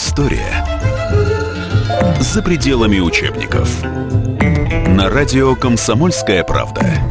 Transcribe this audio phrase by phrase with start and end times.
[0.00, 0.64] История
[2.20, 3.82] за пределами учебников.
[3.82, 7.07] На радио «Комсомольская правда».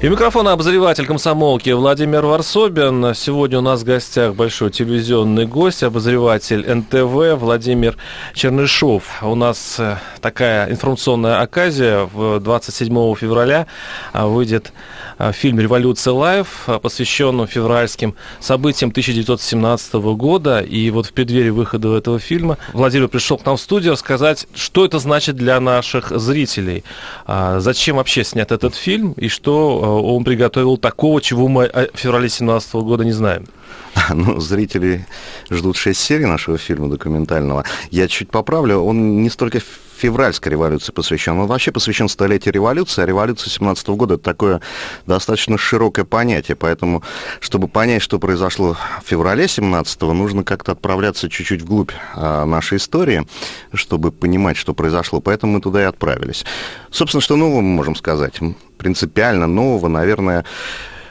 [0.00, 3.16] И микрофон обозреватель комсомолки Владимир Варсобин.
[3.16, 7.96] Сегодня у нас в гостях большой телевизионный гость, обозреватель НТВ Владимир
[8.32, 9.20] Чернышов.
[9.24, 12.08] У нас э, такая информационная оказия.
[12.14, 13.66] 27 февраля
[14.12, 14.72] а, выйдет
[15.18, 20.60] а, фильм «Революция live», а, посвященный февральским событиям 1917 года.
[20.60, 24.84] И вот в преддверии выхода этого фильма Владимир пришел к нам в студию рассказать, что
[24.84, 26.84] это значит для наших зрителей.
[27.26, 32.74] Зачем вообще снят этот фильм и что он приготовил такого, чего мы в феврале 2017
[32.74, 33.46] года не знаем?
[34.14, 35.06] Ну, зрители
[35.50, 37.64] ждут шесть серий нашего фильма документального.
[37.90, 39.60] Я чуть поправлю, он не столько
[39.98, 41.38] февральской революции посвящен.
[41.38, 44.60] Он вообще посвящен столетию революции, а революция 17 года это такое
[45.06, 47.02] достаточно широкое понятие, поэтому,
[47.40, 53.26] чтобы понять, что произошло в феврале 17 нужно как-то отправляться чуть-чуть вглубь а, нашей истории,
[53.72, 56.44] чтобы понимать, что произошло, поэтому мы туда и отправились.
[56.90, 58.40] Собственно, что нового мы можем сказать?
[58.78, 60.44] Принципиально нового, наверное,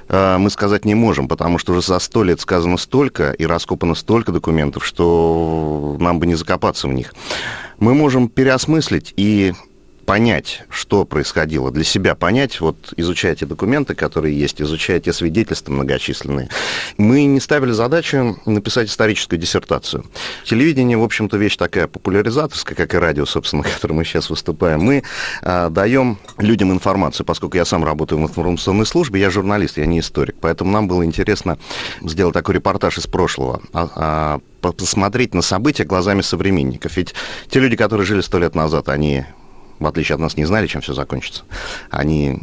[0.10, 4.32] мы сказать не можем, потому что уже за сто лет сказано столько и раскопано столько
[4.32, 7.14] документов, что нам бы не закопаться в них.
[7.80, 9.54] Мы можем переосмыслить и
[10.08, 15.74] понять, что происходило, для себя понять, вот изучая те документы, которые есть, изучая те свидетельства
[15.74, 16.48] многочисленные,
[16.98, 20.06] мы не ставили задачу написать историческую диссертацию.
[20.46, 24.80] Телевидение, в общем-то, вещь такая популяризаторская, как и радио, собственно, которым мы сейчас выступаем.
[24.80, 25.04] Мы
[25.42, 30.00] а, даем людям информацию, поскольку я сам работаю в информационной службе, я журналист, я не
[30.00, 31.58] историк, поэтому нам было интересно
[32.02, 36.96] сделать такой репортаж из прошлого, а, а, посмотреть на события глазами современников.
[36.96, 37.14] Ведь
[37.50, 39.26] те люди, которые жили сто лет назад, они
[39.80, 41.44] в отличие от нас, не знали, чем все закончится.
[41.90, 42.42] Они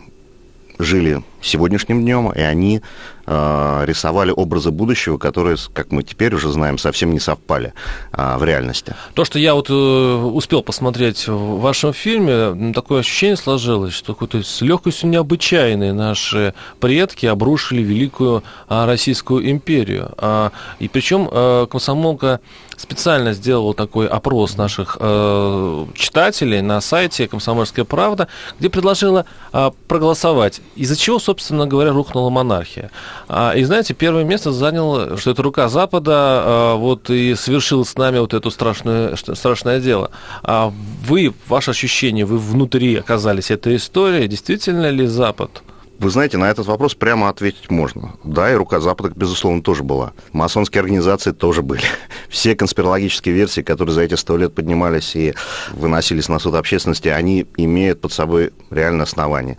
[0.78, 2.80] жили сегодняшним днем, и они
[3.26, 7.72] э, рисовали образы будущего, которые, как мы теперь уже знаем, совсем не совпали
[8.12, 8.94] э, в реальности.
[9.14, 14.42] То, что я вот э, успел посмотреть в вашем фильме, такое ощущение сложилось, что какой-то
[14.42, 20.10] с легкостью необычайной наши предки обрушили великую э, Российскую империю.
[20.18, 22.40] А, и причем э, комсомолка
[22.76, 30.60] специально сделала такой опрос наших э, читателей на сайте «Комсомольская правда», где предложила э, проголосовать.
[30.76, 32.90] Из-за чего, собственно, говоря, рухнула монархия.
[33.28, 37.96] А, и знаете, первое место занял, что это рука Запада, а, вот и совершила с
[37.96, 40.10] нами вот это страшное, страшное дело.
[40.42, 40.72] А
[41.06, 45.63] вы, ваше ощущение, вы внутри оказались этой истории, действительно ли Запад?
[45.98, 48.14] Вы знаете, на этот вопрос прямо ответить можно.
[48.24, 50.12] Да, и рука Запада, безусловно, тоже была.
[50.32, 51.82] Масонские организации тоже были.
[52.28, 55.34] Все конспирологические версии, которые за эти сто лет поднимались и
[55.72, 59.56] выносились на суд общественности, они имеют под собой реальное основание.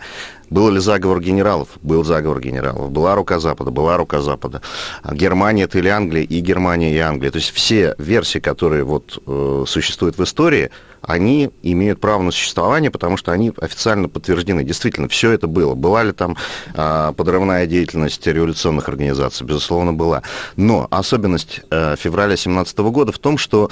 [0.50, 1.68] Был ли заговор генералов?
[1.82, 2.90] Был заговор генералов.
[2.90, 3.70] Была рука Запада?
[3.70, 4.62] Была рука Запада.
[5.02, 7.30] А Германия это или Англия, и Германия, и Англия.
[7.30, 10.70] То есть все версии, которые вот, э, существуют в истории,
[11.02, 14.64] они имеют право на существование, потому что они официально подтверждены.
[14.64, 15.74] Действительно, все это было.
[15.74, 16.36] Была ли там
[16.74, 19.46] э, подрывная деятельность революционных организаций?
[19.46, 20.22] Безусловно, была.
[20.56, 23.70] Но особенность э, февраля 2017 года в том, что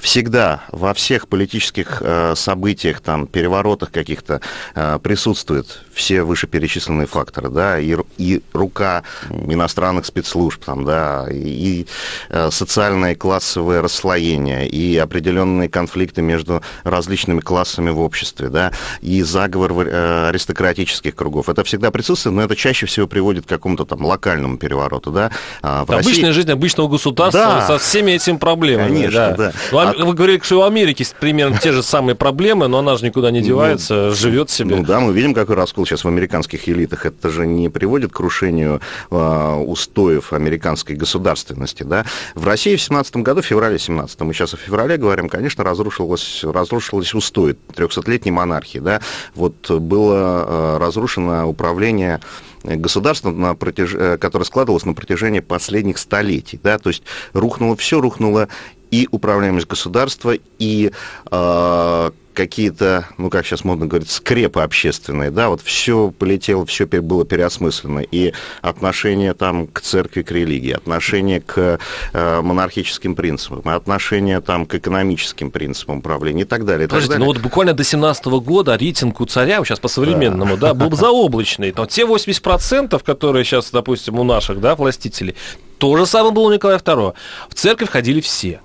[0.00, 4.40] всегда во всех политических э, событиях, там, переворотах каких-то
[4.74, 11.86] э, присутствуют все вышеперечисленные факторы, да, и, и рука иностранных спецслужб, там, да, и
[12.28, 19.22] э, социальное и классовое расслоение, и определенные конфликты между различными классами в обществе, да, и
[19.22, 21.48] заговор э, аристократических кругов.
[21.48, 25.30] Это всегда присутствует, но это чаще всего приводит к какому-то там локальному перевороту, да.
[25.62, 26.30] А в Обычная России...
[26.30, 27.66] жизнь обычного государства да.
[27.66, 28.88] со всеми этими проблемами.
[28.88, 29.52] Конечно, да.
[29.72, 29.90] да.
[29.90, 30.04] А...
[30.04, 33.40] Вы говорили, что у Америки примерно те же самые проблемы, но она же никуда не
[33.40, 34.76] ну, девается, ну, живет себе.
[34.76, 37.04] Ну да, мы видим, какой раскол сейчас в американских элитах.
[37.06, 38.80] Это же не приводит к крушению
[39.10, 41.82] э, устоев американской государственности.
[41.82, 42.04] Да?
[42.34, 46.44] В России в 17 году, в феврале 17 мы сейчас о феврале говорим, конечно, разрушилось,
[46.44, 48.78] разрушилось устой 300-летней монархии.
[48.78, 49.00] Да?
[49.34, 52.20] Вот было э, разрушено управление
[52.62, 53.94] государства, на протяж...
[53.94, 56.60] Э, которое складывалось на протяжении последних столетий.
[56.62, 56.78] Да?
[56.78, 58.48] То есть рухнуло все, рухнуло
[58.92, 60.92] и управляемость государства, и
[61.30, 67.24] э, какие-то, ну, как сейчас модно говорить, скрепы общественные, да, вот все полетело, все было
[67.24, 68.32] переосмыслено, и
[68.62, 71.78] отношение там к церкви, к религии, отношение к
[72.12, 76.86] э, монархическим принципам, отношение там к экономическим принципам управления и так далее.
[76.86, 77.26] И Подождите, так далее.
[77.26, 81.72] ну вот буквально до 17 года рейтинг у царя, сейчас по-современному, да, да был заоблачный,
[81.76, 85.34] но те 80%, которые сейчас, допустим, у наших, да, властителей,
[85.78, 87.14] то же самое было у Николая II.
[87.48, 88.60] В церковь ходили все.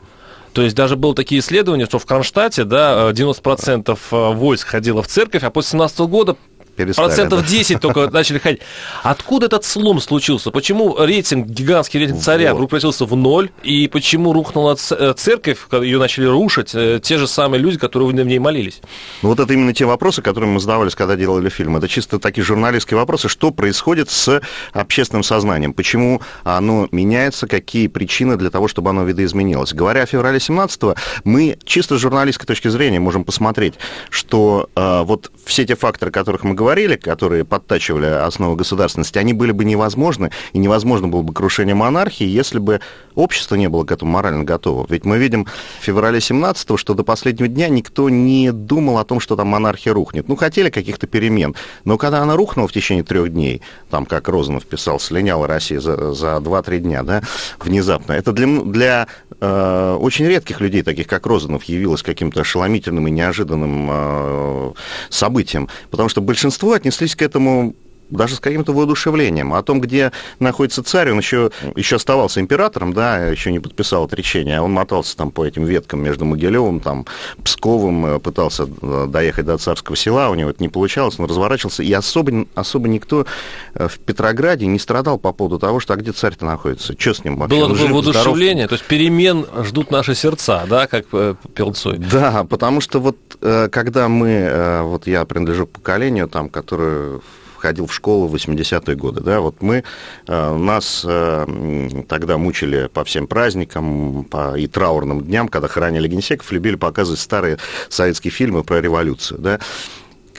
[0.56, 5.08] То есть даже было такие исследования, что в Кронштадте да, 90% э, войск ходило в
[5.08, 6.38] церковь, а после 17 года
[6.76, 7.08] перестали.
[7.08, 7.48] Процентов да.
[7.48, 8.62] 10 только начали ходить.
[9.04, 10.52] Откуда этот слом случился?
[10.52, 12.68] Почему рейтинг, гигантский рейтинг царя Вот.
[12.68, 13.50] превратился в ноль?
[13.64, 18.14] И почему рухнула э, церковь, ее начали рушить э, те же самые люди, которые в
[18.14, 18.82] ней молились?
[19.22, 21.78] Ну, вот это именно те вопросы, которые мы задавались, когда делали фильм.
[21.78, 23.30] Это чисто такие журналистские вопросы.
[23.30, 24.42] Что происходит с
[24.74, 25.74] общественным сознанием?
[25.74, 27.48] Почему оно меняется?
[27.48, 29.74] Какие причины для того, чтобы оно видоизменилось?
[29.74, 33.76] Говоря о феврале 17 мы чисто с журналистской точки зрения можем посмотреть,
[34.10, 39.34] что э, вот все те факторы, о которых мы говорили, которые подтачивали основы государственности, они
[39.34, 42.82] были бы невозможны, и невозможно было бы крушение монархии, если бы
[43.14, 44.88] общество не было к этому морально готово.
[44.90, 45.46] Ведь мы видим
[45.80, 49.94] в феврале 17 что до последнего дня никто не думал о том, что там монархия
[49.94, 50.28] рухнет.
[50.28, 51.54] Ну, хотели каких-то перемен.
[51.84, 53.62] Но когда она рухнула в течение трех дней,
[53.92, 57.22] там, как Розанов писал, слиняла Россия за, за 2-3 дня, да,
[57.60, 59.08] внезапно, это для, для
[59.40, 64.74] э, очень редких людей, таких как Розанов, явилось каким-то ошеломительным и неожиданным э,
[65.10, 65.70] событием.
[65.92, 67.76] Потому что большинство отнеслись к этому
[68.10, 69.54] даже с каким-то воодушевлением.
[69.54, 74.60] О том, где находится царь, он еще, еще оставался императором, да, еще не подписал отречение,
[74.60, 77.06] а он мотался там по этим веткам между Могилевым, там,
[77.44, 81.84] Псковым, э, пытался э, доехать до царского села, у него это не получалось, он разворачивался,
[81.84, 83.26] и особо, особо никто
[83.74, 87.24] э, в Петрограде не страдал по поводу того, что а где царь-то находится, что с
[87.24, 87.58] ним вообще?
[87.58, 88.06] Было такое жив, здоров?
[88.06, 91.98] воодушевление, то есть перемен ждут наши сердца, да, как э, пел Цой.
[91.98, 97.20] Да, потому что вот когда мы, вот я принадлежу к поколению, там, которое
[97.66, 99.84] ходил в школу в 80-е годы, да, вот мы,
[100.28, 106.52] э, нас э, тогда мучили по всем праздникам по, и траурным дням, когда хоронили генсеков,
[106.52, 107.58] любили показывать старые
[107.90, 109.60] советские фильмы про революцию, да,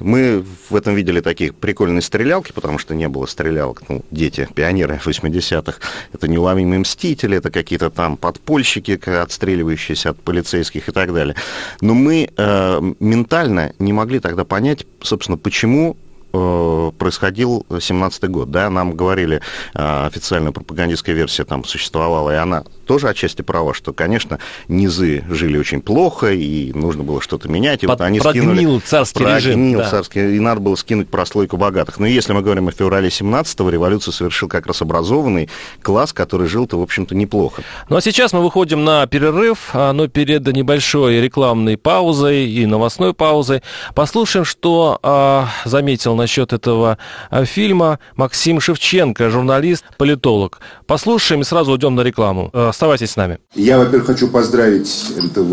[0.01, 3.83] мы в этом видели такие прикольные стрелялки, потому что не было стрелялок.
[3.89, 5.79] Ну, дети, пионеры 80-х.
[6.13, 11.35] Это неуловимые мстители, это какие-то там подпольщики, отстреливающиеся от полицейских и так далее.
[11.81, 15.97] Но мы э, ментально не могли тогда понять, собственно, почему
[16.99, 19.41] происходил 17-й год, да, нам говорили,
[19.75, 24.39] э, официальная пропагандистская версия там существовала, и она тоже отчасти права, что, конечно,
[24.69, 28.81] низы жили очень плохо, и нужно было что-то менять, и Под- вот они скинули...
[28.81, 29.91] царский режим, Прогнил да.
[29.91, 31.99] царский, и надо было скинуть прослойку богатых.
[31.99, 35.49] Но если мы говорим о феврале 17-го, революцию совершил как раз образованный
[35.83, 37.63] класс, который жил-то, в общем-то, неплохо.
[37.89, 43.15] Ну а сейчас мы выходим на перерыв, а, но перед небольшой рекламной паузой и новостной
[43.15, 43.63] паузой
[43.95, 46.99] послушаем, что а, заметил насчет этого
[47.31, 50.59] а, фильма Максим Шевченко, журналист, политолог.
[50.89, 52.51] Послушаем и сразу уйдем на рекламу.
[52.53, 53.39] А, Оставайтесь с нами.
[53.55, 55.53] Я, во-первых, хочу поздравить НТВ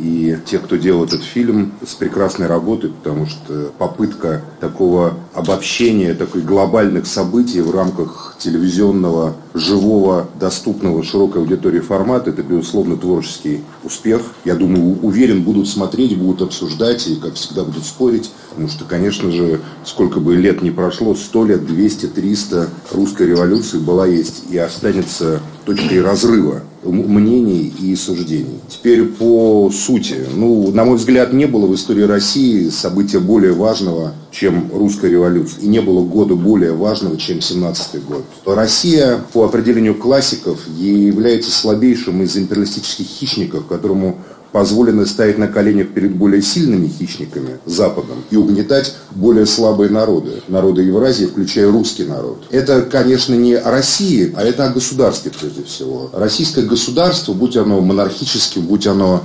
[0.00, 6.42] и тех, кто делал этот фильм с прекрасной работой, потому что попытка такого обобщения, такой
[6.42, 14.22] глобальных событий в рамках телевизионного, живого, доступного широкой аудитории формата, это, безусловно, творческий успех.
[14.44, 19.30] Я думаю, уверен, будут смотреть, будут обсуждать и, как всегда, будут спорить, потому что, конечно
[19.30, 24.58] же, сколько бы лет ни прошло, 100 лет, 200, 300 русской революции была, есть и
[24.58, 28.60] останется точкой разрыва мнений и суждений.
[28.68, 30.26] Теперь по сути.
[30.34, 35.60] Ну, на мой взгляд, не было в истории России события более важного, чем русская революция.
[35.62, 38.24] И не было года более важного, чем 17-й год.
[38.44, 44.18] Россия, по определению классиков, является слабейшим из империалистических хищников, которому
[44.52, 50.82] позволено стоять на коленях перед более сильными хищниками, Западом, и угнетать более слабые народы, народы
[50.82, 52.44] Евразии, включая русский народ.
[52.50, 56.10] Это, конечно, не о России, а это о государстве прежде всего.
[56.12, 59.22] Российское государство, будь оно монархическим, будь оно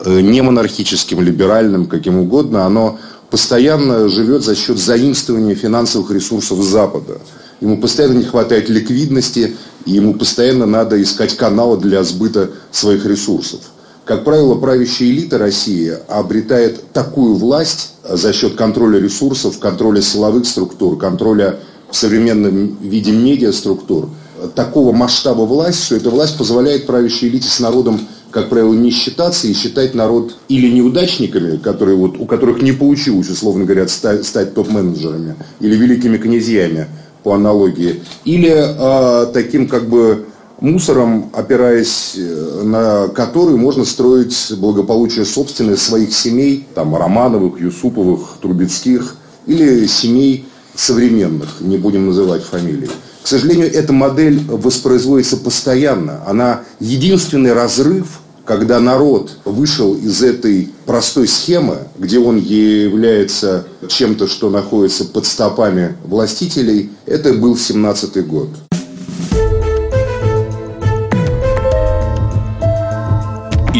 [0.00, 2.98] э, не монархическим, либеральным, каким угодно, оно
[3.30, 7.18] постоянно живет за счет заимствования финансовых ресурсов Запада.
[7.60, 13.60] Ему постоянно не хватает ликвидности, и ему постоянно надо искать каналы для сбыта своих ресурсов.
[14.08, 20.96] Как правило, правящая элита России обретает такую власть за счет контроля ресурсов, контроля силовых структур,
[20.96, 21.56] контроля
[21.90, 24.08] в современном виде медиаструктур,
[24.54, 28.00] такого масштаба власть, что эта власть позволяет правящей элите с народом,
[28.30, 33.28] как правило, не считаться и считать народ или неудачниками, которые вот, у которых не получилось,
[33.28, 36.86] условно говоря, стать, стать топ-менеджерами, или великими князьями,
[37.22, 40.24] по аналогии, или э, таким как бы
[40.60, 49.16] мусором, опираясь э, на который можно строить благополучие собственное своих семей, там Романовых, Юсуповых, Трубецких,
[49.46, 52.90] или семей современных, не будем называть фамилии.
[53.22, 56.22] К сожалению, эта модель воспроизводится постоянно.
[56.26, 64.48] Она единственный разрыв, когда народ вышел из этой простой схемы, где он является чем-то, что
[64.48, 68.48] находится под стопами властителей, это был 17-й год.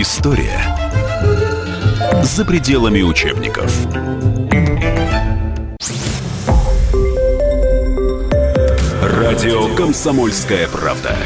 [0.00, 0.62] История
[2.22, 3.72] за пределами учебников.
[9.02, 11.16] Радио «Комсомольская правда».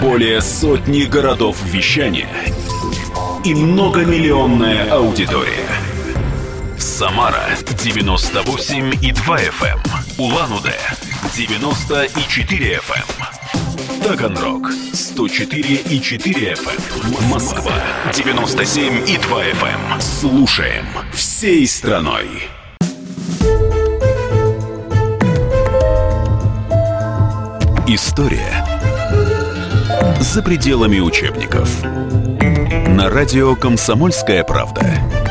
[0.00, 2.28] Более сотни городов вещания
[3.44, 5.66] и многомиллионная аудитория.
[6.78, 7.48] Самара
[7.82, 9.78] 98 и 2 FM.
[10.18, 10.78] Улан-Удэ
[11.34, 13.25] 94 FM.
[14.06, 17.28] Таганрог 104 и 4 FM.
[17.28, 17.72] Москва
[18.14, 20.00] 97 и 2 FM.
[20.00, 22.28] Слушаем всей страной.
[27.88, 28.64] История
[30.20, 31.68] за пределами учебников.
[31.82, 35.25] На радио «Комсомольская правда».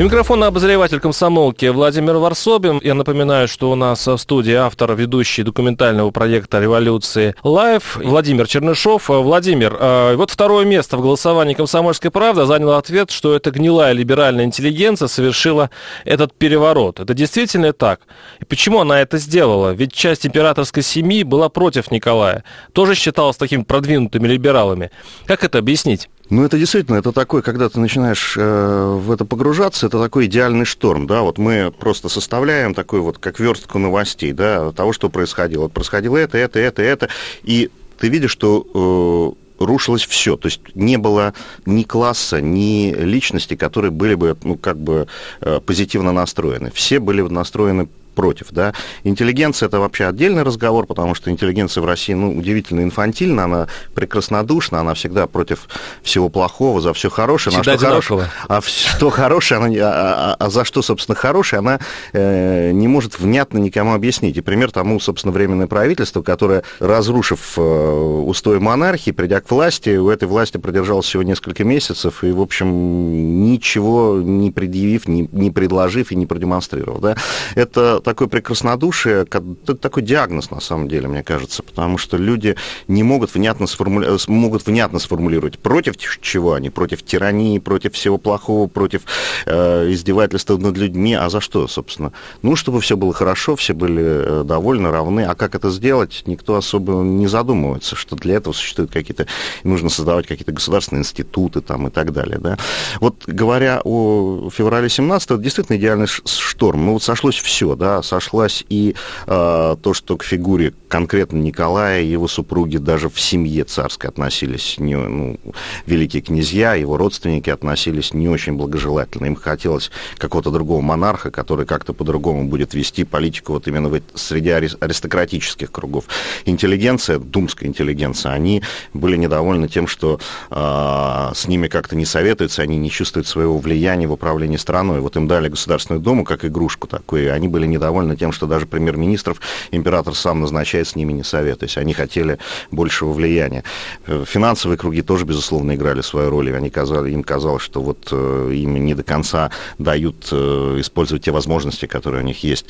[0.00, 2.80] И микрофон обозреватель комсомолки Владимир Варсобин.
[2.82, 9.10] Я напоминаю, что у нас в студии автор, ведущий документального проекта «Революции Лайв» Владимир Чернышов.
[9.10, 14.46] Владимир, э, вот второе место в голосовании «Комсомольская правда» занял ответ, что эта гнилая либеральная
[14.46, 15.68] интеллигенция совершила
[16.06, 16.98] этот переворот.
[16.98, 18.00] Это действительно так?
[18.38, 19.74] И почему она это сделала?
[19.74, 22.44] Ведь часть императорской семьи была против Николая.
[22.72, 24.92] Тоже считалась такими продвинутыми либералами.
[25.26, 26.08] Как это объяснить?
[26.30, 30.64] Ну, это действительно, это такой, когда ты начинаешь э, в это погружаться, это такой идеальный
[30.64, 35.62] шторм, да, вот мы просто составляем такой вот, как верстку новостей, да, того, что происходило.
[35.62, 37.08] Вот происходило это, это, это, это,
[37.42, 40.36] и ты видишь, что э, рушилось все.
[40.36, 41.34] То есть не было
[41.66, 45.08] ни класса, ни личности, которые были бы, ну, как бы
[45.40, 46.70] э, позитивно настроены.
[46.72, 47.88] Все были настроены
[48.20, 48.74] против, да.
[49.02, 54.80] Интеллигенция это вообще отдельный разговор, потому что интеллигенция в России, ну, удивительно инфантильна, она прекраснодушна,
[54.80, 55.68] она всегда против
[56.02, 57.54] всего плохого, за все хорошее.
[57.54, 61.80] Всегда что хорошее, а что хорошее, она, а, а, а за что, собственно, хорошее, она
[62.12, 64.36] э, не может внятно никому объяснить.
[64.36, 70.10] И пример тому, собственно, временное правительство, которое, разрушив э, устои монархии, придя к власти, у
[70.10, 76.12] этой власти продержалось всего несколько месяцев, и, в общем, ничего не предъявив, не, не предложив
[76.12, 77.16] и не продемонстрировав, да.
[77.54, 82.56] Это такое прекраснодушие, это такой диагноз, на самом деле, мне кажется, потому что люди
[82.88, 84.08] не могут внятно, сформули...
[84.26, 89.02] могут внятно сформулировать, против чего они, против тирании, против всего плохого, против
[89.46, 92.12] э, издевательства над людьми, а за что, собственно?
[92.42, 96.56] Ну, чтобы все было хорошо, все были э, довольны, равны, а как это сделать, никто
[96.56, 99.26] особо не задумывается, что для этого существуют какие-то,
[99.62, 102.58] нужно создавать какие-то государственные институты там и так далее, да.
[102.98, 108.64] Вот говоря о феврале 17 это действительно идеальный шторм, ну вот сошлось все, да, сошлась
[108.68, 108.94] и
[109.26, 114.76] э, то, что к фигуре конкретно Николая и его супруги даже в семье царской относились,
[114.78, 115.38] не, ну,
[115.86, 119.26] великие князья, его родственники относились не очень благожелательно.
[119.26, 124.50] Им хотелось какого-то другого монарха, который как-то по-другому будет вести политику вот именно в, среди
[124.50, 126.04] аристократических кругов.
[126.44, 128.62] Интеллигенция, думская интеллигенция, они
[128.94, 130.20] были недовольны тем, что
[130.50, 135.00] э, с ними как-то не советуются, они не чувствуют своего влияния в управлении страной.
[135.00, 138.46] Вот им дали Государственную Думу как игрушку такую, и они были недовольны недовольны тем, что
[138.46, 141.78] даже премьер-министров император сам назначает, с ними не советуясь.
[141.78, 142.38] Они хотели
[142.70, 143.64] большего влияния.
[144.06, 146.54] Э, финансовые круги тоже, безусловно, играли свою роль.
[146.54, 151.30] Они казали, им казалось, что вот э, им не до конца дают э, использовать те
[151.30, 152.66] возможности, которые у них есть.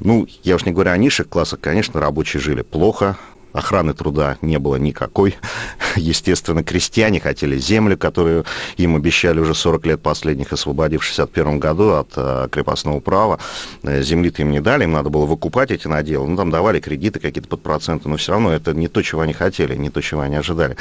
[0.00, 3.16] Ну, я уж не говорю о низших классах, конечно, рабочие жили плохо,
[3.52, 5.36] охраны труда не было никакой.
[5.96, 8.44] Естественно, крестьяне хотели землю, которую
[8.76, 13.38] им обещали уже 40 лет последних, освободив в 61 году от э, крепостного права.
[13.82, 16.28] Э, земли-то им не дали, им надо было выкупать эти наделы.
[16.28, 19.32] Ну, там давали кредиты какие-то под проценты, но все равно это не то, чего они
[19.32, 20.76] хотели, не то, чего они ожидали.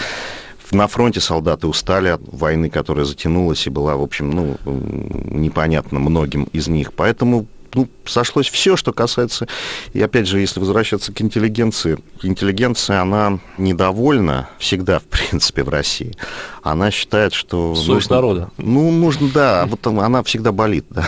[0.72, 6.46] На фронте солдаты устали от войны, которая затянулась и была, в общем, ну, непонятно многим
[6.54, 6.94] из них.
[6.94, 9.48] Поэтому ну, сошлось все, что касается...
[9.94, 16.16] И опять же, если возвращаться к интеллигенции, интеллигенция, она недовольна всегда, в принципе, в России.
[16.64, 17.76] Она считает, что...
[17.76, 18.52] Совесть нужно, народа.
[18.58, 21.08] Ну, нужно, да, вот она всегда болит, да.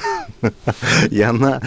[1.09, 1.62] И она,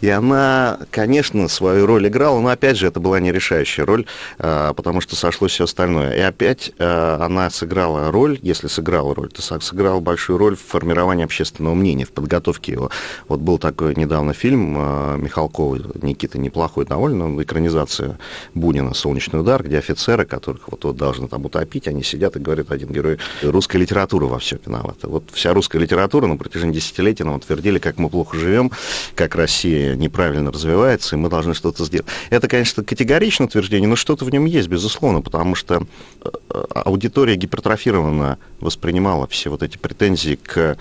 [0.00, 4.06] и она, конечно, свою роль играла, но, опять же, это была не решающая роль,
[4.38, 6.14] а, потому что сошлось все остальное.
[6.16, 11.24] И опять а, она сыграла роль, если сыграла роль, то сыграла большую роль в формировании
[11.24, 12.90] общественного мнения, в подготовке его.
[13.28, 18.18] Вот был такой недавно фильм а, Михалкова, Никита, неплохой довольно, экранизация
[18.54, 22.70] Бунина «Солнечный удар», где офицеры, которых вот, вот должны там утопить, они сидят и говорят,
[22.70, 25.08] один герой, русская литература во всем виновата.
[25.08, 28.70] Вот вся русская литература на протяжении десятилетий нам утвердили, как мы плохо живем,
[29.14, 32.06] как Россия неправильно развивается, и мы должны что-то сделать.
[32.30, 35.82] Это, конечно, категоричное утверждение, но что-то в нем есть, безусловно, потому что
[36.22, 40.76] э, аудитория гипертрофированно воспринимала все вот эти претензии к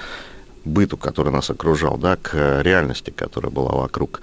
[0.67, 4.21] быту, который нас окружал, да, к реальности, которая была вокруг.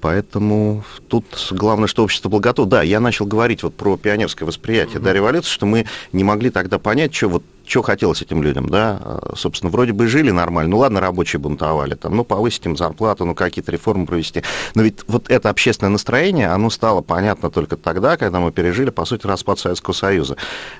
[0.00, 5.04] Поэтому тут главное, что общество было Да, я начал говорить вот про пионерское восприятие mm-hmm.
[5.04, 8.98] да, революции, что мы не могли тогда понять, что вот что хотелось этим людям, да?
[9.00, 10.70] А, собственно, вроде бы жили нормально.
[10.70, 14.42] Ну ладно, рабочие бунтовали, там, ну повысить им зарплату, ну какие-то реформы провести.
[14.74, 19.04] Но ведь вот это общественное настроение, оно стало понятно только тогда, когда мы пережили, по
[19.04, 20.36] сути, распад Советского Союза.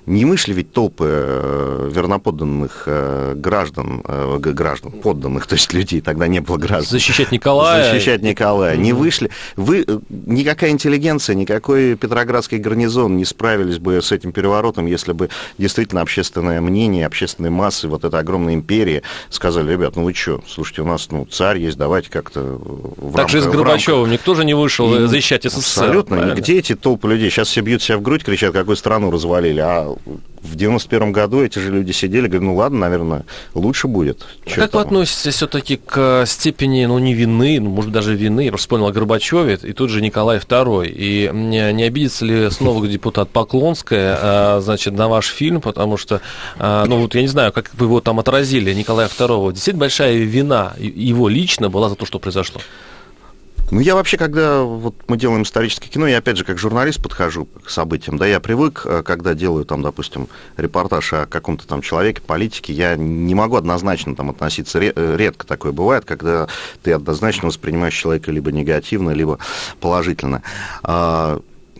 [0.07, 6.27] Не вышли ведь толпы э, верноподданных э, граждан, э, граждан, подданных, то есть людей, тогда
[6.29, 6.91] не было граждан.
[6.91, 7.93] Защищать Николая.
[7.93, 8.77] Защищать Николая.
[8.77, 9.31] Не вышли.
[9.57, 15.29] Вы, никакая интеллигенция, никакой Петроградский гарнизон не справились бы с этим переворотом, если бы
[15.59, 16.76] действительно общественное мнение,
[17.07, 21.27] общественные массы, вот эта огромная империя сказали, ребят, ну вы что, слушайте, у нас ну,
[21.27, 25.07] царь есть, давайте как-то в Так же и с Горбачевым никто же не вышел и...
[25.07, 25.59] защищать СССР.
[25.59, 26.17] Абсолютно.
[26.17, 26.37] Правильно?
[26.37, 27.31] Где эти толпы людей?
[27.31, 29.95] Сейчас все бьют себя в грудь, кричат, какую страну развалили, а
[30.47, 33.25] в 91 году эти же люди сидели, говорят, ну ладно, наверное,
[33.55, 34.25] лучше будет.
[34.47, 34.81] А как там?
[34.81, 38.87] вы относитесь все-таки к степени, ну, не вины, ну, может, даже вины, я просто вспомнил
[38.87, 44.19] о Горбачеве, и тут же Николай II, и не, не обидится ли снова депутат Поклонская,
[44.21, 46.21] а, значит, на ваш фильм, потому что,
[46.59, 50.17] а, ну, вот я не знаю, как вы его там отразили, Николая II, действительно большая
[50.17, 52.61] вина его лично была за то, что произошло?
[53.73, 57.47] Ну, я вообще, когда вот мы делаем историческое кино, я опять же как журналист подхожу
[57.47, 62.23] к событиям, да, я привык, э, когда делаю там, допустим, репортаж о каком-то там человеке,
[62.23, 66.47] политике, я не могу однозначно там относиться, э, редко такое бывает, когда
[66.85, 69.39] ты однозначно воспринимаешь человека либо негативно, либо
[69.81, 70.43] положительно.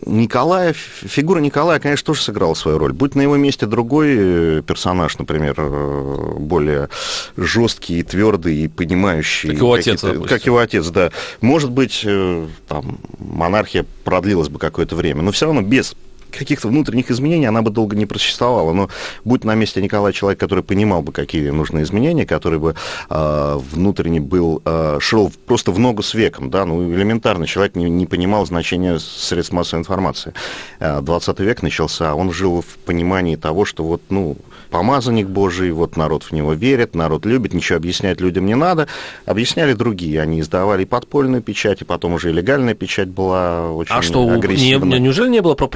[0.05, 2.93] Николая, фигура Николая, конечно, тоже сыграла свою роль.
[2.93, 6.89] Будь на его месте другой э, персонаж, например, э, более
[7.35, 9.49] жесткий и твердый и понимающий.
[9.49, 11.11] Как его отец, Как его отец, да.
[11.41, 15.95] Может быть, э, там, монархия продлилась бы какое-то время, но все равно без
[16.31, 18.73] каких-то внутренних изменений она бы долго не просуществовала.
[18.73, 18.89] Но
[19.23, 22.75] будь на месте Николая человек, который понимал бы, какие нужны изменения, который бы
[23.09, 27.89] э, внутренне был, э, шел просто в ногу с веком, да, ну, элементарно, человек не,
[27.89, 30.33] не понимал значения средств массовой информации.
[30.79, 34.37] 20 век начался, он жил в понимании того, что вот, ну,
[34.69, 38.87] помазанник Божий, вот народ в него верит, народ любит, ничего объяснять людям не надо.
[39.25, 44.01] Объясняли другие, они издавали подпольную печать, и потом уже и легальная печать была очень А
[44.01, 45.67] что, не, неужели не было про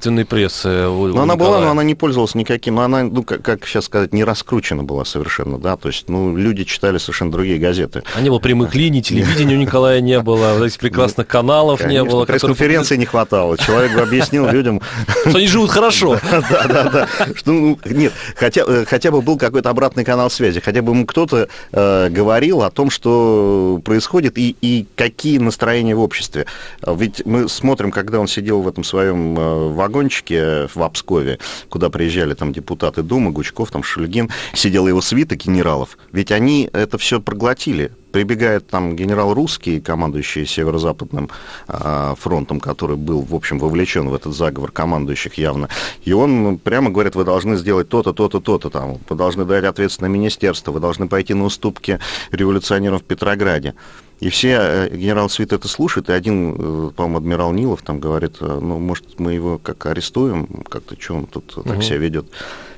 [0.00, 0.88] правительственной прессы?
[0.88, 3.84] У, ну, она была, но она не пользовалась никаким, но она, ну, как, как сейчас
[3.84, 8.02] сказать, не раскручена была совершенно, да, то есть, ну, люди читали совершенно другие газеты.
[8.14, 12.24] А не было прямых линий, телевидения у Николая не было, этих прекрасных каналов не было.
[12.24, 14.80] Пресс-конференции не хватало, человек бы объяснил людям...
[15.26, 16.18] Что они живут хорошо.
[16.50, 17.08] Да, да, да.
[17.44, 21.48] Ну, нет, хотя, э, хотя бы был какой-то обратный канал связи, хотя бы ему кто-то
[21.70, 26.46] э, говорил о том, что происходит и, какие настроения в обществе.
[26.86, 32.34] Ведь мы смотрим, когда он сидел в этом своем э, вагончике в Обскове, куда приезжали
[32.34, 37.90] там депутаты Думы, Гучков, там Шульгин, сидела его свита генералов, ведь они это все проглотили
[38.10, 41.30] прибегает там генерал русский, командующий Северо-Западным
[41.68, 45.68] э, фронтом, который был, в общем, вовлечен в этот заговор командующих явно.
[46.02, 48.98] И он прямо говорит, вы должны сделать то-то, то-то, то-то там.
[49.08, 52.00] Вы должны дать ответственное министерство, вы должны пойти на уступки
[52.32, 53.74] революционерам в Петрограде.
[54.20, 58.36] И все, э, генерал Свит это слушает, и один, э, по-моему, адмирал Нилов там говорит,
[58.40, 61.82] «Э, ну, может, мы его как арестуем, как-то, что он тут так угу.
[61.82, 62.26] себя ведет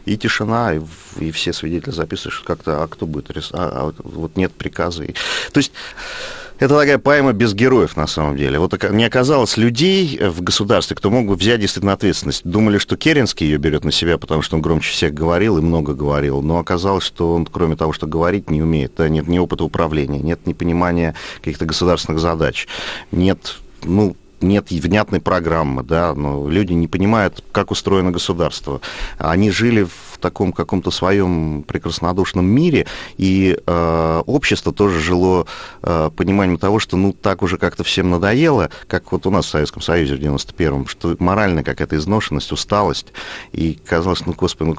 [0.04, 0.80] и тишина, и,
[1.18, 5.04] и все свидетели записывают, что как-то, а кто будет рисовать, а, а вот нет приказа.
[5.04, 5.12] И,
[5.52, 5.72] то есть
[6.62, 8.58] это такая поэма без героев, на самом деле.
[8.58, 12.42] Вот не оказалось людей в государстве, кто мог бы взять действительно ответственность.
[12.44, 15.94] Думали, что Керенский ее берет на себя, потому что он громче всех говорил и много
[15.94, 16.40] говорил.
[16.40, 18.92] Но оказалось, что он, кроме того, что говорить, не умеет.
[18.96, 22.68] Да, нет ни опыта управления, нет ни понимания каких-то государственных задач,
[23.10, 28.80] нет ну, нет внятной программы, да, но люди не понимают, как устроено государство.
[29.18, 32.86] Они жили в таком каком-то своем прекраснодушном мире,
[33.18, 35.46] и э, общество тоже жило
[35.82, 39.48] э, пониманием того, что ну так уже как-то всем надоело, как вот у нас в
[39.50, 43.12] Советском Союзе в 91-м, что моральная какая-то изношенность, усталость,
[43.52, 44.74] и казалось, ну, господи,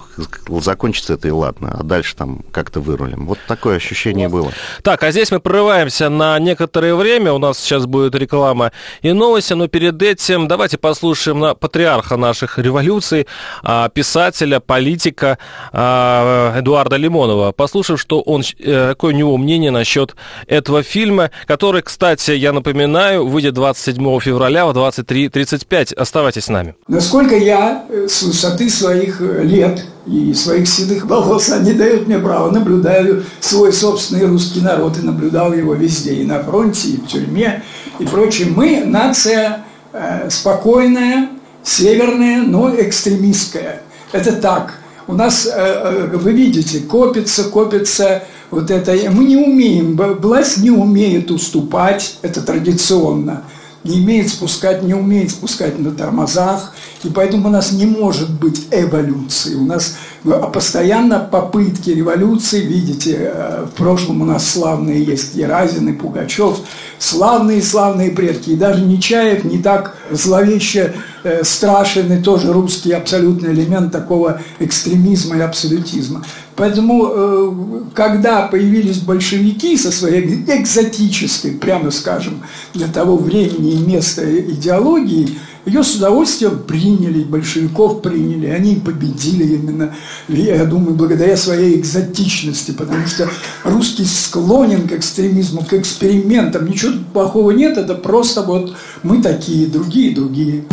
[0.48, 3.28] ну, закончится это и ладно, а дальше там как-то вырулим.
[3.28, 4.44] Вот такое ощущение вот.
[4.44, 4.52] было.
[4.82, 9.54] Так, а здесь мы прерываемся на некоторое время, у нас сейчас будет реклама и новости,
[9.54, 13.28] но перед этим давайте послушаем на патриарха наших революций,
[13.62, 15.33] а, писателя, политика,
[15.72, 20.16] э, Эдуарда Лимонова, послушав, что он, э, какое у него мнение насчет
[20.48, 25.94] этого фильма, который, кстати, я напоминаю, выйдет 27 февраля в 23.35.
[25.94, 26.76] Оставайтесь с нами.
[26.88, 32.52] Насколько я э, с высоты своих лет и своих седых волос, они дают мне право,
[32.52, 37.64] наблюдаю свой собственный русский народ и наблюдал его везде, и на фронте, и в тюрьме,
[38.00, 38.50] и прочее.
[38.54, 41.30] Мы нация э, спокойная,
[41.64, 43.82] северная, но экстремистская.
[44.12, 48.94] Это так– у нас, э, э, вы видите, копится, копится вот это.
[49.12, 53.44] Мы не умеем, власть не умеет уступать, это традиционно.
[53.84, 58.68] не имеет спускать, не умеет спускать на тормозах, и поэтому у нас не может быть
[58.72, 59.56] эволюции.
[59.56, 65.94] У нас постоянно попытки революции, видите, э, в прошлом у нас славные есть Еразин и
[65.94, 66.60] Пугачев,
[66.98, 73.92] славные-славные предки, и даже Нечаев не так зловеще э, страшен, и тоже русский абсолютный элемент
[73.92, 76.24] такого экстремизма и абсолютизма.
[76.56, 77.54] Поэтому, э,
[77.94, 85.84] когда появились большевики со своей экзотической, прямо скажем, для того времени и места идеологией, ее
[85.84, 89.96] с удовольствием приняли, большевиков приняли, они победили именно,
[90.28, 93.30] я думаю, благодаря своей экзотичности, потому что
[93.64, 100.14] русский склонен к экстремизму, к экспериментам, ничего плохого нет, это просто вот мы такие, другие,
[100.14, 100.66] другие.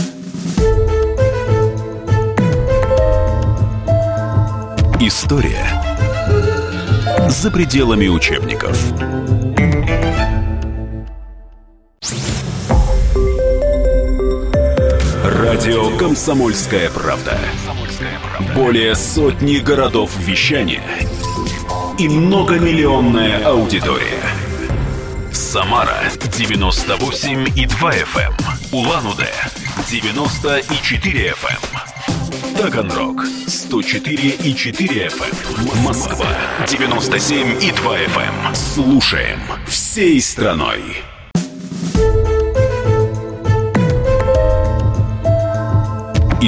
[5.01, 5.67] История
[7.29, 8.77] за пределами учебников.
[15.61, 17.39] Радио «Комсомольская правда».
[18.55, 20.83] Более сотни городов вещания
[21.99, 24.23] и многомиллионная аудитория.
[25.31, 28.31] Самара 98 и 2 FM.
[28.31, 28.35] Эм.
[28.73, 29.31] Улан-Удэ
[29.87, 31.59] 94 FM.
[32.47, 32.57] Эм.
[32.57, 35.75] Таганрог 104 и 4 FM.
[35.75, 35.83] Эм.
[35.83, 36.29] Москва
[36.69, 38.55] 97 и 2 FM.
[38.55, 41.03] Слушаем всей страной.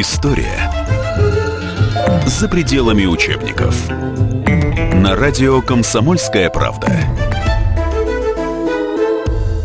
[0.02, 0.68] История
[2.26, 3.88] за пределами учебников.
[3.88, 6.88] На радио «Комсомольская правда».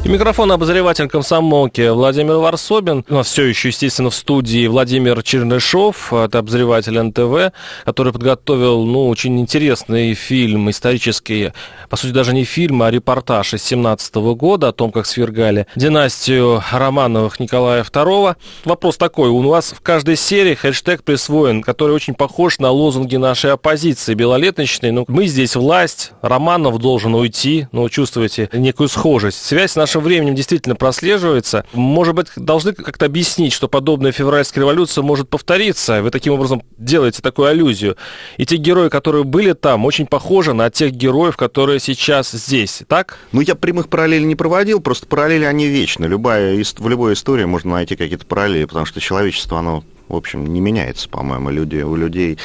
[0.07, 3.03] И микрофон обозреватель комсомолки Владимир Варсобин.
[3.09, 9.09] У нас все еще, естественно, в студии Владимир Чернышов, это обозреватель НТВ, который подготовил, ну,
[9.09, 11.51] очень интересный фильм исторический,
[11.89, 16.63] по сути, даже не фильм, а репортаж из 17 года о том, как свергали династию
[16.71, 18.37] Романовых Николая II.
[18.63, 23.51] Вопрос такой, у вас в каждой серии хэштег присвоен, который очень похож на лозунги нашей
[23.51, 24.91] оппозиции белолеточной.
[24.91, 29.43] Ну, мы здесь власть, Романов должен уйти, ну, чувствуете некую схожесть.
[29.43, 31.65] Связь наша нашим временем действительно прослеживается.
[31.73, 36.01] Может быть, должны как-то объяснить, что подобная февральская революция может повториться.
[36.01, 37.97] Вы таким образом делаете такую аллюзию.
[38.37, 42.83] И те герои, которые были там, очень похожи на тех героев, которые сейчас здесь.
[42.87, 43.17] Так?
[43.31, 46.05] Ну, я прямых параллелей не проводил, просто параллели, они вечны.
[46.05, 50.59] Любая, в любой истории можно найти какие-то параллели, потому что человечество, оно, в общем, не
[50.59, 51.49] меняется, по-моему.
[51.49, 52.37] Люди, у людей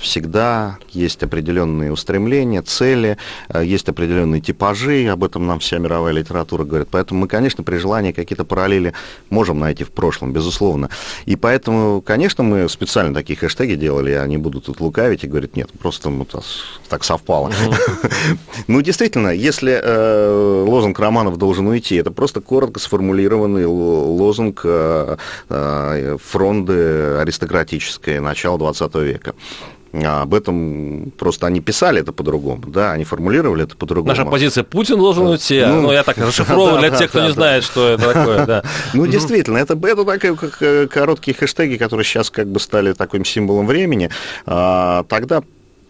[0.00, 3.16] всегда есть определенные устремления, цели,
[3.48, 6.88] э, есть определенные типажи, об этом нам вся мировая литература говорит.
[6.90, 8.92] Поэтому мы, конечно, при желании какие-то параллели
[9.30, 10.90] можем найти в прошлом, безусловно.
[11.26, 15.56] И поэтому, конечно, мы специально такие хэштеги делали, я не буду тут лукавить и говорить,
[15.56, 16.26] нет, просто ну,
[16.88, 17.52] так совпало.
[18.68, 24.64] Ну, действительно, если э, лозунг Романов должен уйти, это просто коротко сформулированный лозунг
[26.22, 29.34] фронды аристократической начала 20 века.
[29.92, 34.08] А об этом просто они писали это по-другому, да, они формулировали это по-другому.
[34.08, 37.32] Наша позиция Путин должен уйти, а, ну, ну я так расшифровываю для тех, кто не
[37.32, 38.62] знает, что это такое, да.
[38.94, 43.24] Ну, действительно, это, это такие как э, короткие хэштеги, которые сейчас как бы стали таким
[43.24, 44.10] символом времени.
[44.46, 45.42] А, тогда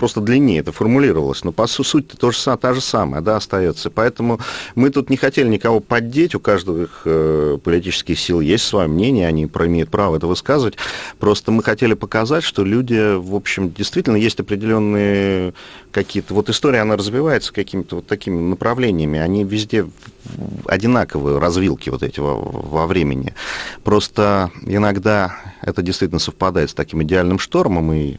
[0.03, 3.89] просто длиннее это формулировалось, но по сути то же, та же самая, да, остается.
[3.89, 4.41] Поэтому
[4.75, 9.29] мы тут не хотели никого поддеть, у каждого их э, политических сил есть свое мнение,
[9.29, 10.75] они имеют право это высказывать.
[11.21, 15.55] Просто мы хотели показать, что люди, в общем, действительно есть определенные
[15.93, 16.35] какие-то...
[16.35, 19.87] Вот история, она развивается какими-то вот такими направлениями, они везде
[20.67, 23.35] одинаковые развилки вот эти во, во времени.
[23.85, 28.17] Просто иногда это действительно совпадает с таким идеальным штормом, и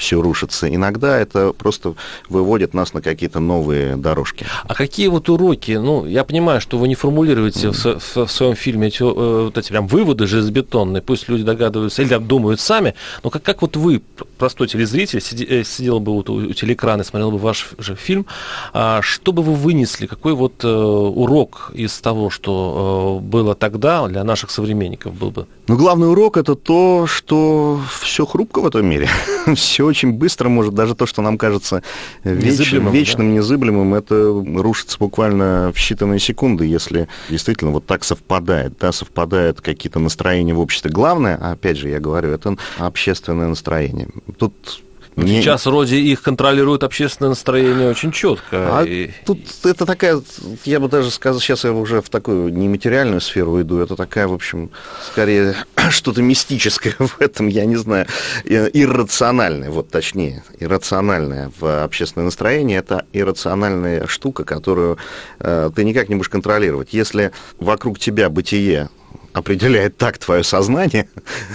[0.00, 0.74] все рушится.
[0.74, 1.94] Иногда это просто
[2.28, 4.46] выводит нас на какие-то новые дорожки.
[4.64, 8.00] А какие вот уроки, ну, я понимаю, что вы не формулируете mm-hmm.
[8.00, 12.16] в, в своем фильме эти, э, вот эти прям выводы железобетонные, пусть люди догадываются или
[12.16, 14.02] думают сами, но как, как вот вы,
[14.38, 17.94] простой телезритель, сиди, э, сидел бы вот у, у телеэкрана и смотрел бы ваш же
[17.94, 18.24] фильм,
[18.72, 24.08] а что бы вы вынесли, какой вот э, урок из того, что э, было тогда
[24.08, 25.46] для наших современников был бы?
[25.70, 29.08] Ну, главный урок это то, что все хрупко в этом мире,
[29.54, 31.84] все очень быстро может, даже то, что нам кажется
[32.24, 33.34] веч, незыблемым, вечным, да?
[33.34, 40.00] незыблемым, это рушится буквально в считанные секунды, если действительно вот так совпадает, да, совпадают какие-то
[40.00, 40.90] настроения в обществе.
[40.90, 44.08] Главное, опять же, я говорю, это общественное настроение.
[44.38, 44.82] Тут
[45.24, 48.78] Не- Сейчас вроде их контролирует общественное настроение очень четко.
[48.78, 50.20] А и- тут это такая,
[50.64, 54.32] я бы даже сказал, сейчас я уже в такую нематериальную сферу иду, это такая, в
[54.32, 54.70] общем,
[55.12, 55.54] скорее
[55.90, 58.06] что-то мистическое в этом, я не знаю,
[58.44, 64.98] иррациональное, вот точнее, иррациональное в общественное настроение, это иррациональная штука, которую
[65.38, 66.92] э, ты никак не будешь контролировать.
[66.92, 68.88] Если вокруг тебя бытие
[69.32, 71.08] определяет так твое сознание,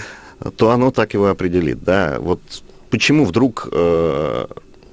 [0.56, 2.16] то оно так его определит, да.
[2.20, 2.40] Вот
[2.90, 4.46] почему вдруг э,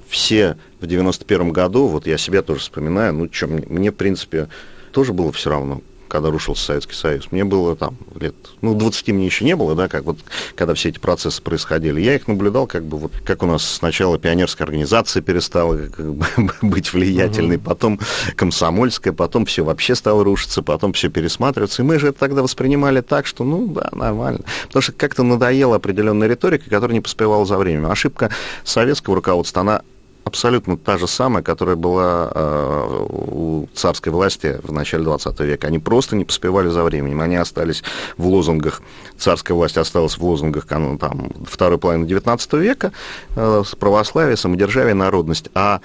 [0.08, 4.48] все в 91 году, вот я себя тоже вспоминаю, ну, что, мне, мне, в принципе,
[4.92, 5.80] тоже было все равно,
[6.14, 7.32] когда рушился Советский Союз.
[7.32, 10.18] Мне было там лет, ну, 20 мне еще не было, да, как вот,
[10.54, 12.00] когда все эти процессы происходили.
[12.00, 16.24] Я их наблюдал, как бы, вот, как у нас сначала пионерская организация перестала как бы,
[16.62, 17.98] быть влиятельной, потом
[18.36, 21.82] комсомольская, потом все вообще стало рушиться, потом все пересматриваться.
[21.82, 24.42] И мы же это тогда воспринимали так, что, ну, да, нормально.
[24.68, 27.90] Потому что как-то надоела определенная риторика, которая не поспевала за временем.
[27.90, 28.30] Ошибка
[28.62, 29.82] советского руководства, она
[30.24, 35.68] абсолютно та же самая, которая была э, у царской власти в начале 20 века.
[35.68, 37.20] Они просто не поспевали за временем.
[37.20, 37.82] Они остались
[38.16, 38.82] в лозунгах,
[39.18, 42.92] царская власть осталась в лозунгах ну, там, второй половины 19 века,
[43.36, 45.50] э, православие, самодержавие, народность.
[45.54, 45.80] А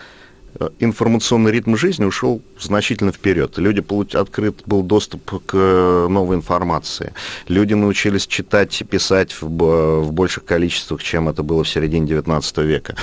[0.79, 3.57] информационный ритм жизни ушел значительно вперед.
[3.57, 4.15] Люди получ...
[4.15, 7.13] открыт был доступ к э, новой информации.
[7.47, 12.57] Люди научились читать и писать в, в больших количествах, чем это было в середине 19
[12.59, 12.95] века.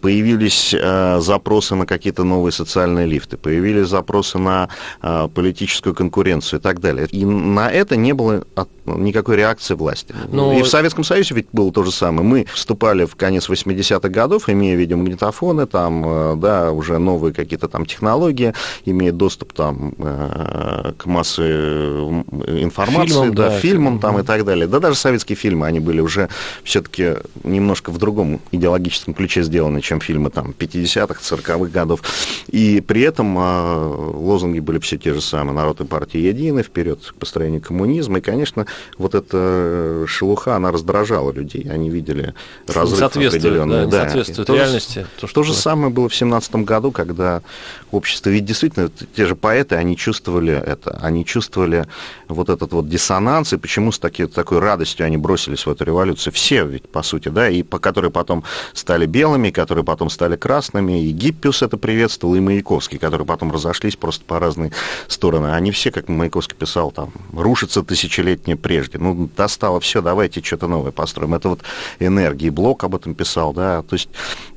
[0.00, 4.68] Появились э, запросы на какие-то новые социальные лифты, появились запросы на
[5.02, 7.06] э, политическую конкуренцию и так далее.
[7.10, 10.14] И на это не было от- никакой реакции власти.
[10.28, 12.26] Ну, и в Советском Союзе ведь было то же самое.
[12.26, 17.86] Мы вступали в конец 80-х годов, имея видеомагнитофоны, там, э, да, уже новые какие-то там
[17.86, 24.22] технологии, имея доступ там э, к массе информации, Фильмам, да, да, фильмам там да.
[24.22, 24.66] и так далее.
[24.66, 26.28] Да даже советские фильмы, они были уже
[26.64, 32.02] все-таки немножко в другом идеологическом ключе сделаны, чем фильмы там 50-х, 40-х годов.
[32.48, 35.54] И при этом э, лозунги были все те же самые.
[35.54, 38.18] Народ и партия едины, вперед к построению коммунизма.
[38.18, 38.66] И, конечно,
[38.98, 41.68] вот эта э, шелуха, она раздражала людей.
[41.70, 42.34] Они видели
[42.66, 43.86] разрыв соответствует, определенный.
[43.86, 46.79] да, не соответствует то же- реальности, то, То, что же самое было в семнадцатом году,
[46.90, 47.42] когда
[47.90, 51.86] общество, ведь действительно те же поэты, они чувствовали это, они чувствовали
[52.28, 56.32] вот этот вот диссонанс, и почему с таки- такой радостью они бросились в эту революцию.
[56.32, 61.04] Все ведь, по сути, да, и по которые потом стали белыми, которые потом стали красными,
[61.04, 64.72] и Гиппиус это приветствовал, и Маяковский, которые потом разошлись просто по разные
[65.08, 65.48] стороны.
[65.54, 68.98] Они все, как Маяковский писал, там, рушится тысячелетнее прежде.
[68.98, 71.34] Ну, достало все, давайте что-то новое построим.
[71.34, 71.60] Это вот
[71.98, 72.50] энергия.
[72.50, 74.08] Блок об этом писал, да, то есть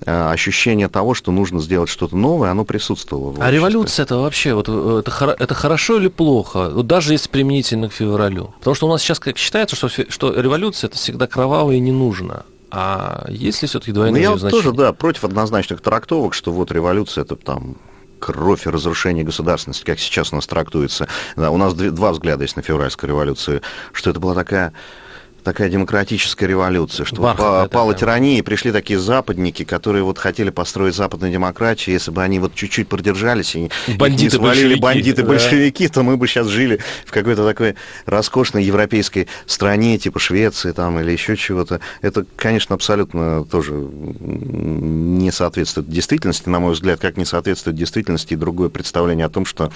[0.06, 3.26] э, ощущение того, что нужно сделать что-то новое, оно присутствовало.
[3.26, 3.52] в А обществе.
[3.58, 6.70] революция это вообще, вот, э, это, это хорошо или плохо?
[6.70, 8.54] Вот даже если применительно к февралю.
[8.60, 11.92] Потому что у нас сейчас как считается, что, что революция это всегда кроваво и не
[11.92, 12.46] нужно.
[12.72, 14.64] А есть ли все-таки Ну, двойное я значение?
[14.64, 17.76] тоже, да, против однозначных трактовок, что вот революция это там
[18.20, 21.08] кровь и разрушение государственности, как сейчас у нас трактуется.
[21.36, 24.72] Да, у нас два взгляда есть на февральскую революцию, что это была такая
[25.44, 28.00] такая демократическая революция, что Бархатная па- пала такая.
[28.00, 32.56] тирания, и пришли такие западники, которые вот хотели построить западную демократию, если бы они вот
[32.56, 37.46] чуть-чуть продержались и Бандиты, не свалили большевики, бандиты-большевики, то мы бы сейчас жили в какой-то
[37.46, 37.76] такой
[38.06, 41.80] роскошной европейской стране, типа Швеции там или еще чего-то.
[42.02, 48.38] Это, конечно, абсолютно тоже не соответствует действительности, на мой взгляд, как не соответствует действительности и
[48.38, 49.72] другое представление о том, что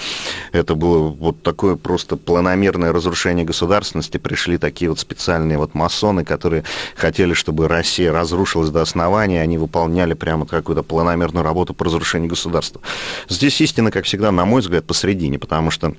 [0.52, 6.64] это было вот такое просто планомерное разрушение государственности, пришли такие вот специальные вот масоны, которые
[6.96, 12.82] хотели, чтобы Россия разрушилась до основания, они выполняли прямо какую-то планомерную работу по разрушению государства.
[13.30, 15.94] Здесь истина, как всегда, на мой взгляд, посередине, потому что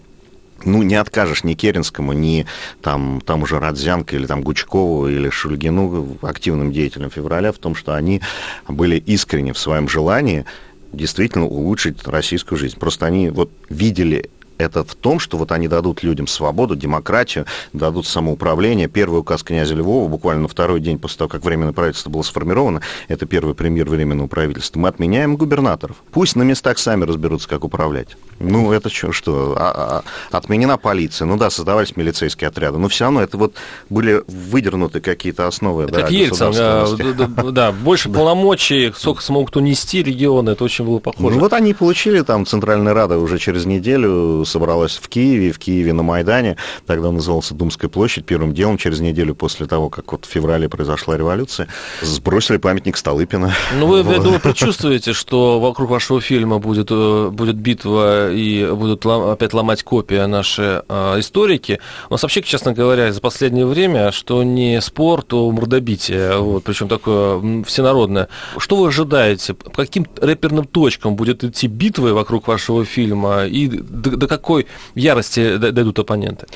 [0.64, 2.46] ну, не откажешь ни Керенскому, ни
[2.82, 7.94] там, там уже Радзянко, или там Гучкову, или Шульгину, активным деятелям февраля, в том, что
[7.94, 8.20] они
[8.66, 10.44] были искренни в своем желании
[10.92, 12.78] действительно улучшить российскую жизнь.
[12.78, 18.06] Просто они вот видели это в том, что вот они дадут людям свободу, демократию, дадут
[18.06, 18.88] самоуправление.
[18.88, 22.82] Первый указ князя Львова, буквально на второй день после того, как Временное правительство было сформировано,
[23.08, 25.96] это первый премьер Временного правительства, мы отменяем губернаторов.
[26.10, 28.16] Пусть на местах сами разберутся, как управлять.
[28.38, 29.56] Ну, это что, что?
[29.58, 31.26] А- а- отменена полиция.
[31.26, 32.78] Ну да, создавались милицейские отряды.
[32.78, 33.54] Но все равно это вот
[33.88, 39.48] были выдернуты какие-то основы Это да, как Ельцин, а, да, да, больше полномочий, сколько смог
[39.48, 41.34] кто нести регионы, это очень было похоже.
[41.34, 45.92] Ну вот они получили там Центральная Рада уже через неделю собралось в Киеве, в Киеве
[45.92, 46.56] на Майдане,
[46.86, 51.16] тогда назывался Думская площадь, первым делом через неделю после того, как вот в феврале произошла
[51.16, 51.68] революция,
[52.02, 53.52] сбросили памятник Столыпина.
[53.78, 59.04] Ну, вы, я думаю, предчувствуете, что вокруг вашего фильма будет, э, будет битва и будут
[59.04, 61.80] лом, опять ломать копии наши э, историки.
[62.08, 66.88] У нас вообще, честно говоря, за последнее время, что не спор, то мордобитие, вот, причем
[66.88, 68.28] такое всенародное.
[68.58, 69.54] Что вы ожидаете?
[69.54, 73.46] По каким рэперным точкам будет идти битвы вокруг вашего фильма?
[73.46, 76.46] И до, до какой ярости дойдут оппоненты?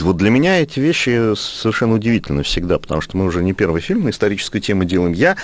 [0.00, 4.04] Вот для меня эти вещи совершенно удивительны всегда, потому что мы уже не первый фильм
[4.04, 5.12] на историческую тему делаем.
[5.12, 5.36] Я,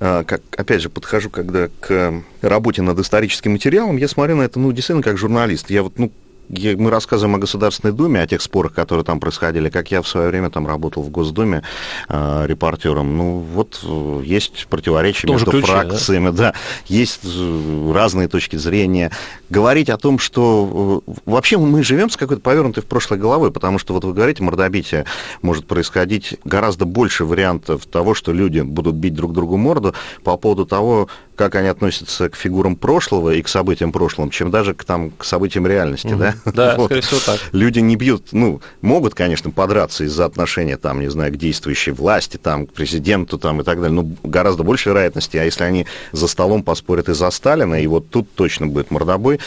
[0.00, 4.58] а, как, опять же, подхожу, когда к работе над историческим материалом, я смотрю на это,
[4.58, 5.70] ну, действительно, как журналист.
[5.70, 6.10] Я вот, ну,
[6.48, 10.28] мы рассказываем о Государственной Думе, о тех спорах, которые там происходили, как я в свое
[10.28, 11.62] время там работал в Госдуме
[12.08, 13.16] э, репортером.
[13.16, 16.52] Ну, вот э, есть противоречия между ключе, фракциями, да?
[16.52, 16.54] да,
[16.88, 19.10] есть э, разные точки зрения.
[19.48, 23.78] Говорить о том, что э, вообще мы живем с какой-то повернутой в прошлой головой, потому
[23.78, 25.06] что вот вы говорите, мордобитие
[25.40, 30.66] может происходить гораздо больше вариантов того, что люди будут бить друг другу морду по поводу
[30.66, 35.10] того, как они относятся к фигурам прошлого и к событиям прошлого, чем даже к, там,
[35.10, 36.18] к событиям реальности, угу.
[36.18, 36.31] да?
[36.52, 36.86] Да, вот.
[36.86, 37.40] скорее всего так.
[37.52, 42.36] Люди не бьют, ну, могут, конечно, подраться из-за отношения, там, не знаю, к действующей власти,
[42.36, 46.28] там, к президенту, там, и так далее, но гораздо больше вероятности, а если они за
[46.28, 49.40] столом поспорят из-за Сталина, и вот тут точно будет мордобой.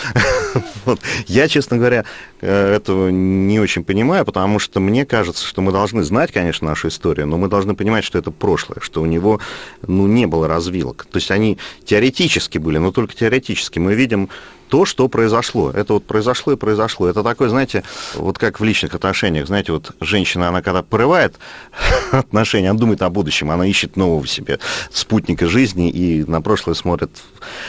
[0.85, 0.99] вот.
[1.27, 2.05] Я, честно говоря,
[2.41, 7.27] этого не очень понимаю, потому что мне кажется, что мы должны знать, конечно, нашу историю,
[7.27, 9.39] но мы должны понимать, что это прошлое, что у него,
[9.85, 11.07] ну, не было развилок.
[11.09, 13.79] То есть они теоретически были, но только теоретически.
[13.79, 14.29] Мы видим
[14.69, 15.71] то, что произошло.
[15.71, 17.07] Это вот произошло и произошло.
[17.07, 17.83] Это такое, знаете,
[18.15, 19.47] вот как в личных отношениях.
[19.47, 21.37] Знаете, вот женщина, она когда порывает
[22.11, 24.59] отношения, она думает о будущем, она ищет нового себе
[24.91, 27.11] спутника жизни и на прошлое смотрит.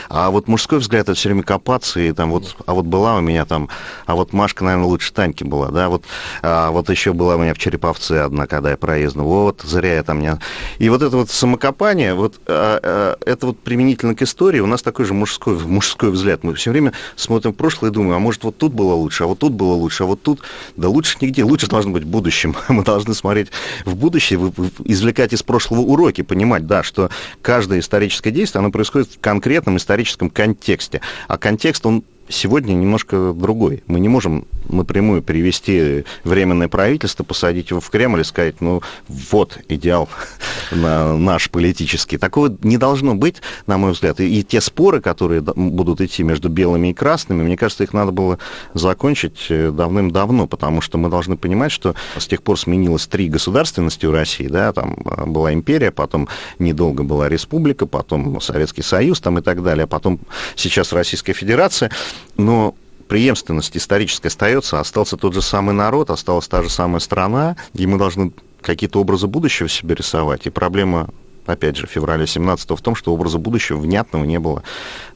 [0.09, 3.21] А вот мужской взгляд, это все время копаться, и там вот, а вот была у
[3.21, 3.69] меня там,
[4.05, 6.03] а вот Машка, наверное, лучше Таньки была, да, вот,
[6.41, 10.03] а вот еще была у меня в Череповце одна, когда я проездил, вот, зря я
[10.03, 10.37] там не...
[10.79, 14.81] И вот это вот самокопание, вот, а, а, это вот применительно к истории, у нас
[14.81, 16.43] такой же мужской, мужской взгляд.
[16.43, 19.27] Мы все время смотрим в прошлое и думаем, а может вот тут было лучше, а
[19.27, 20.41] вот тут было лучше, а вот тут...
[20.75, 21.43] Да лучше нигде.
[21.43, 22.55] Лучше должно быть в будущем.
[22.67, 23.49] Мы должны смотреть
[23.85, 24.39] в будущее,
[24.83, 27.09] извлекать из прошлого уроки, понимать, да, что
[27.41, 31.01] каждое историческое действие, оно происходит в конкретном историческом контексте.
[31.27, 33.83] А контекст, он сегодня немножко другой.
[33.87, 39.59] Мы не можем напрямую перевести временное правительство, посадить его в Кремль и сказать, ну вот
[39.69, 40.09] идеал
[40.71, 42.17] наш политический.
[42.17, 44.19] Такого не должно быть, на мой взгляд.
[44.19, 48.11] И, и те споры, которые будут идти между белыми и красными, мне кажется, их надо
[48.11, 48.39] было
[48.73, 54.05] закончить э, давным-давно, потому что мы должны понимать, что с тех пор сменилось три государственности
[54.05, 56.27] у России, да, там э, была империя, потом
[56.59, 60.19] недолго была республика, потом Советский Союз там и так далее, а потом
[60.55, 61.91] сейчас Российская Федерация
[62.37, 62.75] но
[63.07, 67.97] преемственность историческая остается, остался тот же самый народ, осталась та же самая страна, и мы
[67.97, 70.45] должны какие-то образы будущего себе рисовать.
[70.45, 71.09] И проблема
[71.47, 74.63] опять же, февраля 17 в том, что образа будущего внятного не было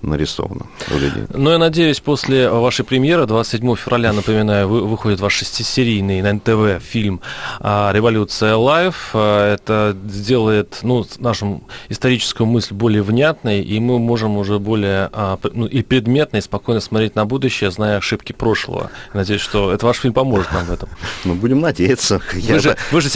[0.02, 0.66] нарисовано.
[1.34, 7.22] Ну, я надеюсь, после вашей премьеры, 27 февраля, напоминаю, выходит ваш шестисерийный на НТВ фильм
[7.60, 9.12] а, «Революция live».
[9.14, 15.38] А, это сделает ну, нашу историческую мысль более внятной, и мы можем уже более а,
[15.54, 18.90] ну, и предметно, и спокойно смотреть на будущее, зная ошибки прошлого.
[19.14, 20.90] Надеюсь, что это ваш фильм поможет нам в этом.
[21.26, 22.22] Ну, будем надеяться.
[22.34, 23.10] Вы, же, вы, же,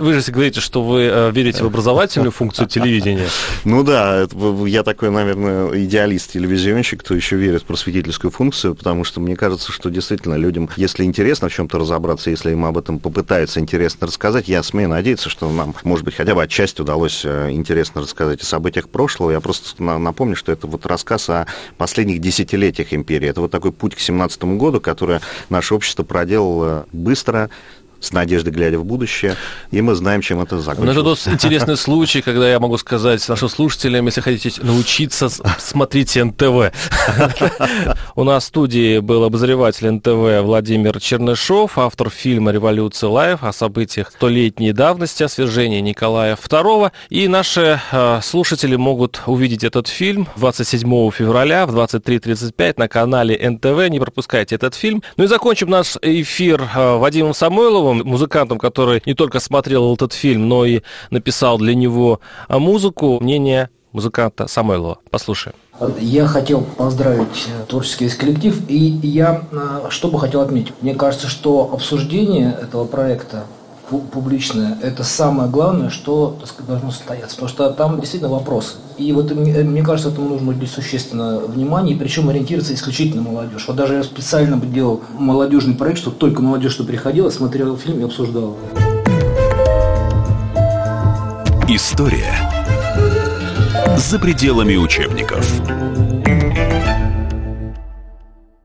[0.00, 3.28] вы же говорите, что вы э, верите в образовательную функцию функцию телевидения.
[3.64, 4.26] Ну да,
[4.66, 9.90] я такой, наверное, идеалист-телевизионщик, кто еще верит в просветительскую функцию, потому что мне кажется, что
[9.90, 14.62] действительно людям, если интересно в чем-то разобраться, если им об этом попытаются интересно рассказать, я
[14.62, 18.88] смею надеяться, что нам, может быть, хотя бы отчасти удалось э, интересно рассказать о событиях
[18.88, 19.30] прошлого.
[19.30, 21.46] Я просто напомню, что это вот рассказ о
[21.78, 23.28] последних десятилетиях империи.
[23.28, 27.50] Это вот такой путь к 17 году, который наше общество проделало быстро,
[28.00, 29.36] с надеждой глядя в будущее,
[29.70, 30.96] и мы знаем, чем это закончилось.
[30.96, 36.24] Ну, это тот интересный случай, когда я могу сказать нашим слушателям, если хотите научиться, смотрите
[36.24, 36.72] НТВ.
[38.16, 44.10] У нас в студии был обозреватель НТВ Владимир Чернышов, автор фильма «Революция live» о событиях
[44.10, 46.92] столетней давности, о свержении Николая II.
[47.10, 53.88] И наши э, слушатели могут увидеть этот фильм 27 февраля в 23.35 на канале НТВ.
[53.88, 55.02] Не пропускайте этот фильм.
[55.16, 60.12] Ну и закончим наш эфир э, Вадимом Самойловым, Ивановым, музыкантом, который не только смотрел этот
[60.12, 64.98] фильм, но и написал для него музыку, мнение музыканта Самойлова.
[65.10, 65.56] Послушаем.
[65.98, 70.74] Я хотел поздравить творческий весь коллектив, и я э, что бы хотел отметить.
[70.82, 73.46] Мне кажется, что обсуждение этого проекта
[73.98, 77.36] публичное, это самое главное, что так сказать, должно состояться.
[77.36, 78.76] Потому что там действительно вопросы.
[78.98, 83.64] И вот мне, мне кажется, этому нужно уделить существенно внимание, причем ориентироваться исключительно на молодежь.
[83.66, 88.04] Вот даже я специально делал молодежный проект, чтобы только молодежь, что приходила, смотрела фильм и
[88.04, 88.54] обсуждала.
[91.68, 92.34] История
[93.96, 95.46] за пределами учебников.